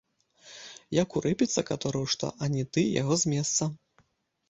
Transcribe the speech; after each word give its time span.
Як 0.99 1.13
урэпіцца 1.21 1.65
каторы 1.69 1.97
ў 2.07 2.17
што, 2.17 2.33
ані 2.49 2.67
ты 2.73 2.89
яго 3.01 3.23
з 3.25 3.39
месца. 3.39 3.73